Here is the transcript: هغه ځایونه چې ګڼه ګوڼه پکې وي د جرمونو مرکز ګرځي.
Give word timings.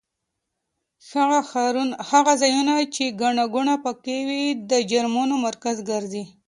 هغه 2.09 2.33
ځایونه 2.41 2.73
چې 2.95 3.03
ګڼه 3.21 3.45
ګوڼه 3.53 3.75
پکې 3.85 4.17
وي 4.27 4.43
د 4.69 4.71
جرمونو 4.91 5.35
مرکز 5.47 5.77
ګرځي. 5.89 6.23